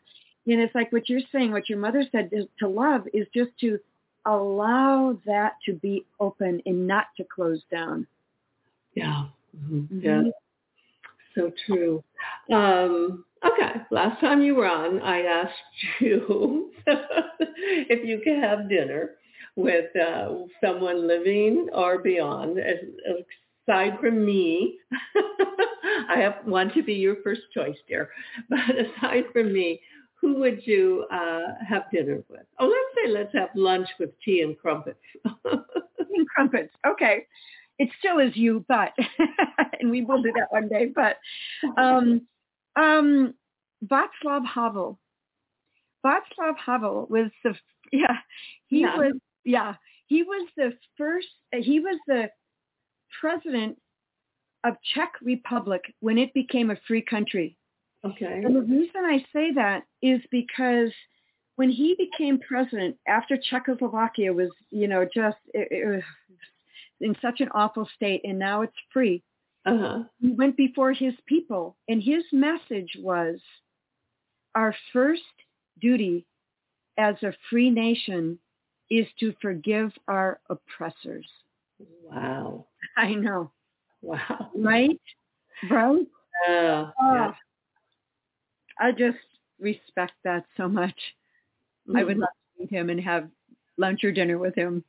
[0.46, 3.50] And it's like what you're saying, what your mother said to, to love is just
[3.60, 3.78] to
[4.24, 8.06] allow that to be open and not to close down.
[8.94, 9.26] Yeah.
[9.56, 9.78] Mm-hmm.
[9.78, 10.00] mm-hmm.
[10.00, 10.22] Yeah.
[11.34, 12.02] So true.
[12.50, 13.82] Um, okay.
[13.90, 15.52] Last time you were on, I asked
[16.00, 19.10] you if you could have dinner
[19.56, 20.28] with uh,
[20.62, 22.58] someone living or beyond.
[22.58, 22.76] As,
[23.66, 24.78] aside from me,
[26.08, 28.10] I have, want to be your first choice, dear.
[28.48, 29.80] But aside from me,
[30.20, 32.46] who would you uh, have dinner with?
[32.58, 34.98] Oh, let's say let's have lunch with tea and crumpets.
[35.44, 36.74] and crumpets.
[36.86, 37.26] Okay.
[37.78, 38.92] It still is you, but
[39.80, 40.86] and we will do that one day.
[40.94, 41.18] But
[41.76, 42.22] um,
[42.74, 43.34] um,
[43.84, 44.98] Václav Havel.
[46.04, 47.54] Václav Havel was the
[47.92, 48.16] yeah
[48.68, 48.96] he yeah.
[48.96, 49.12] was
[49.46, 49.74] yeah,
[50.06, 51.28] he was the first.
[51.52, 52.28] He was the
[53.20, 53.78] president
[54.64, 57.56] of Czech Republic when it became a free country.
[58.04, 58.42] Okay.
[58.44, 60.90] And the reason I say that is because
[61.54, 66.02] when he became president after Czechoslovakia was, you know, just it, it was
[67.00, 69.22] in such an awful state, and now it's free.
[69.64, 70.04] Uh-huh.
[70.20, 73.40] He went before his people, and his message was,
[74.54, 75.22] "Our first
[75.80, 76.26] duty
[76.98, 78.38] as a free nation
[78.90, 81.26] is to forgive our oppressors.
[82.04, 82.66] Wow.
[82.96, 83.50] I know.
[84.02, 84.50] Wow.
[84.56, 85.00] Right?
[85.70, 86.06] Right?
[86.48, 87.32] Uh, oh, yeah.
[88.78, 89.18] I just
[89.58, 90.96] respect that so much.
[91.88, 91.96] Mm-hmm.
[91.96, 92.20] I would mm-hmm.
[92.20, 93.28] love to meet him and have
[93.78, 94.84] lunch or dinner with him.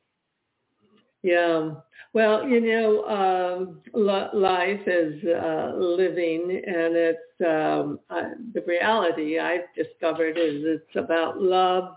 [1.22, 1.70] Yeah.
[2.14, 9.72] Well, you know, um, life is uh, living, and it's um, uh, the reality I've
[9.76, 11.96] discovered is it's about love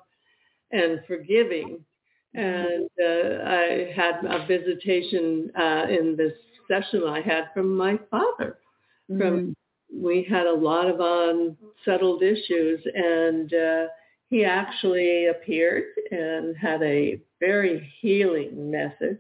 [0.72, 1.84] and forgiving
[2.34, 6.34] And uh, I had a visitation uh, in this
[6.68, 8.58] session I had from my father.
[9.08, 10.04] From mm-hmm.
[10.04, 13.88] we had a lot of unsettled issues, and uh,
[14.30, 19.20] he actually appeared and had a very healing message.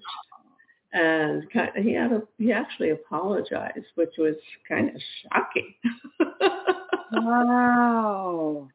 [0.94, 4.36] And kind of, he had a, he actually apologized, which was
[4.68, 5.74] kind of shocking.
[7.14, 8.68] wow!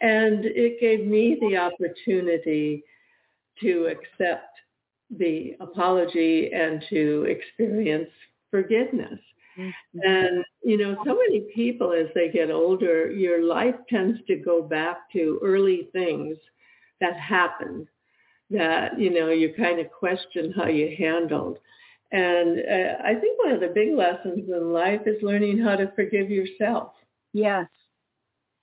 [0.00, 2.84] And it gave me the opportunity
[3.60, 4.58] to accept
[5.16, 8.10] the apology and to experience
[8.50, 9.18] forgiveness.
[9.58, 9.98] Mm-hmm.
[10.02, 14.62] And, you know, so many people as they get older, your life tends to go
[14.62, 16.36] back to early things
[17.00, 17.88] that happened
[18.50, 21.58] that, you know, you kind of question how you handled.
[22.12, 25.92] And uh, I think one of the big lessons in life is learning how to
[25.94, 26.92] forgive yourself.
[27.32, 27.66] Yes.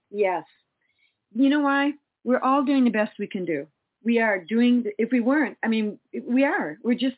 [0.09, 0.43] Yes.
[1.33, 1.91] You know why?
[2.23, 3.67] We're all doing the best we can do
[4.05, 6.77] we are doing, if we weren't, I mean, we are.
[6.83, 7.17] We're just,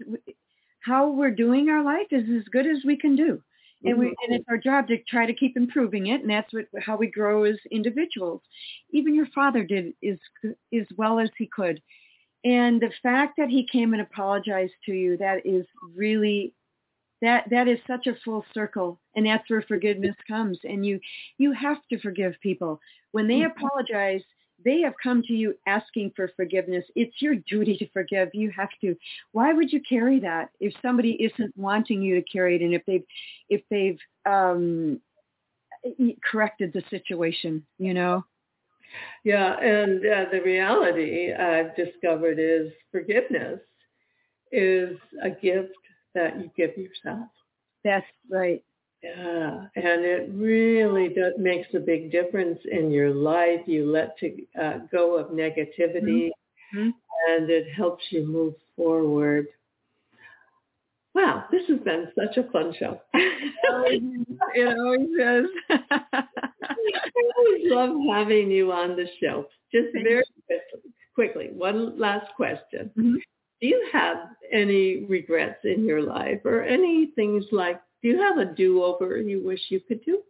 [0.80, 3.42] how we're doing our life is as good as we can do.
[3.84, 6.66] And we, and it's our job to try to keep improving it, and that's what
[6.82, 8.42] how we grow as individuals.
[8.90, 10.18] Even your father did as
[10.74, 11.80] as well as he could,
[12.44, 15.64] and the fact that he came and apologized to you, that is
[15.96, 16.56] really
[17.22, 21.00] that that is such a full circle and that's where forgiveness comes and you
[21.38, 22.80] you have to forgive people
[23.12, 23.66] when they mm-hmm.
[23.66, 24.22] apologize
[24.64, 26.84] they have come to you asking for forgiveness.
[26.96, 28.30] It's your duty to forgive.
[28.34, 28.96] You have to.
[29.32, 32.84] Why would you carry that if somebody isn't wanting you to carry it and if
[32.86, 33.04] they've
[33.50, 35.00] if they've um,
[36.24, 38.26] corrected the situation, you know?
[39.24, 43.60] Yeah, and uh, the reality I've discovered is forgiveness
[44.52, 45.76] is a gift
[46.16, 47.28] that you give yourself.
[47.84, 48.64] That's right.
[49.04, 53.62] Yeah, and it really does, makes a big difference in your life.
[53.68, 56.30] You let to uh, go of negativity,
[56.76, 56.90] mm-hmm.
[57.30, 59.48] and it helps you move forward.
[61.14, 63.00] Wow, this has been such a fun show.
[63.14, 65.50] it always is.
[65.70, 66.24] I
[67.38, 69.48] always love having you on the show.
[69.72, 70.24] Just Thank very
[71.16, 72.92] quickly, one last question.
[72.98, 73.16] Mm-hmm.
[73.62, 74.18] Do you have
[74.52, 79.44] any regrets in your life or any things like do you have a do-over you
[79.44, 80.22] wish you could do?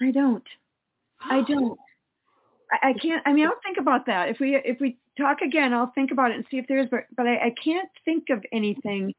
[0.00, 0.44] I don't.
[1.20, 1.76] I don't.
[2.70, 3.22] I, I can't.
[3.26, 4.28] I mean, I'll think about that.
[4.28, 6.86] If we if we talk again, I'll think about it and see if there is.
[6.90, 9.14] But but I, I can't think of anything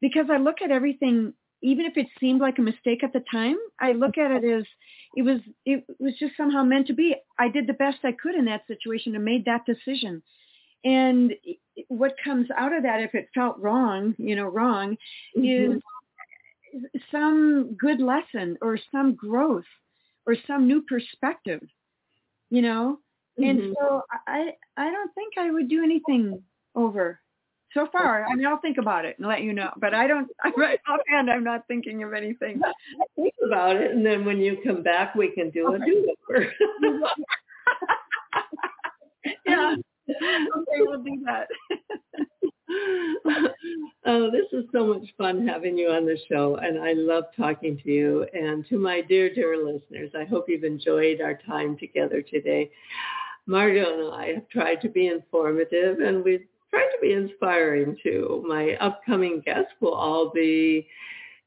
[0.00, 1.34] because I look at everything.
[1.60, 4.64] Even if it seemed like a mistake at the time, I look at it as
[5.16, 5.40] it was.
[5.66, 7.16] It was just somehow meant to be.
[7.36, 10.22] I did the best I could in that situation and made that decision.
[10.84, 11.34] And
[11.88, 14.96] what comes out of that, if it felt wrong, you know, wrong,
[15.36, 15.76] mm-hmm.
[15.76, 15.82] is
[17.10, 19.64] some good lesson or some growth
[20.26, 21.62] or some new perspective,
[22.50, 22.98] you know?
[23.40, 23.50] Mm-hmm.
[23.50, 26.42] And so I, I don't think I would do anything
[26.74, 27.20] over
[27.74, 28.24] so far.
[28.24, 30.78] I mean, I'll think about it and let you know, but I don't, I'm right
[30.88, 32.60] offhand, I'm not thinking of anything.
[33.16, 33.90] Think about it.
[33.90, 35.82] And then when you come back, we can do okay.
[35.82, 36.52] a do-over.
[40.74, 41.48] okay, we'll do that.
[44.06, 47.78] oh, this is so much fun having you on the show, and I love talking
[47.84, 48.26] to you.
[48.32, 52.70] And to my dear, dear listeners, I hope you've enjoyed our time together today.
[53.46, 58.44] Margo and I have tried to be informative, and we've tried to be inspiring too.
[58.46, 60.86] My upcoming guests will all be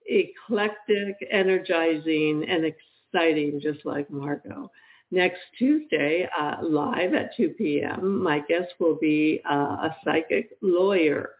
[0.05, 4.71] eclectic, energizing, and exciting, just like Margo
[5.12, 8.22] next Tuesday uh, live at 2 p.m.
[8.22, 9.53] My guest will be uh,
[9.88, 11.32] a psychic lawyer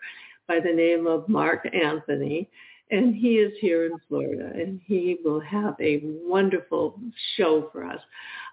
[0.48, 2.50] by the name of Mark Anthony.
[2.90, 7.00] And he is here in Florida and he will have a wonderful
[7.36, 8.00] show for us.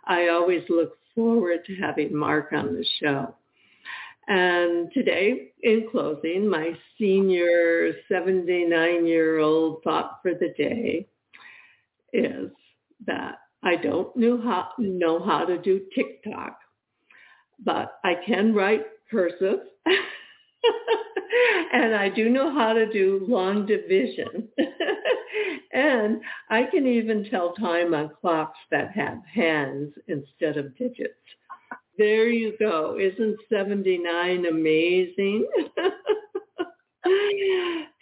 [0.06, 3.34] I always look forward to having Mark on the show.
[4.26, 11.06] And today, in closing, my senior 79-year-old thought for the day
[12.12, 12.50] is
[13.06, 16.58] that I don't know how, know how to do TikTok,
[17.64, 19.60] but I can write cursive.
[21.72, 24.48] and I do know how to do long division.
[25.72, 31.14] and I can even tell time on clocks that have hands instead of digits.
[31.96, 32.98] There you go.
[32.98, 35.46] Isn't 79 amazing?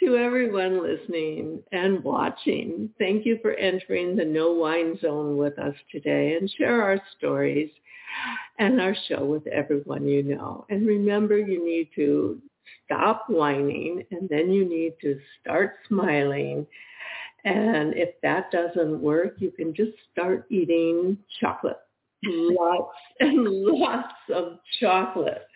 [0.01, 5.75] to everyone listening and watching, thank you for entering the No Whine Zone with us
[5.91, 7.71] today and share our stories
[8.59, 10.67] and our show with everyone you know.
[10.71, 12.41] And remember, you need to
[12.85, 16.67] stop whining and then you need to start smiling.
[17.45, 21.79] And if that doesn't work, you can just start eating chocolate
[22.25, 25.47] lots and lots of chocolate.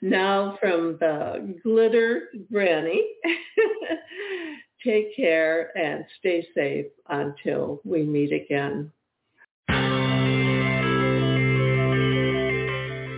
[0.00, 3.04] Now from the glitter granny,
[4.84, 8.92] take care and stay safe until we meet again.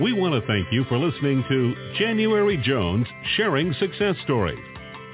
[0.00, 3.06] We want to thank you for listening to January Jones
[3.36, 4.58] Sharing Success Stories.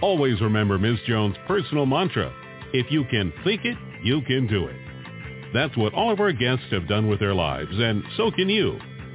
[0.00, 0.98] Always remember Ms.
[1.08, 2.32] Jones' personal mantra,
[2.72, 4.76] if you can think it, you can do it.
[5.52, 8.78] That's what all of our guests have done with their lives, and so can you.